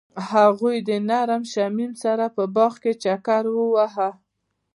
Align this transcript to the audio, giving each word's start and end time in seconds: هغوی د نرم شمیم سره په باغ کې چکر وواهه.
هغوی 0.31 0.77
د 0.87 0.89
نرم 1.09 1.43
شمیم 1.53 1.91
سره 2.03 2.25
په 2.35 2.43
باغ 2.55 2.73
کې 2.83 2.93
چکر 3.03 3.43
وواهه. 3.55 4.09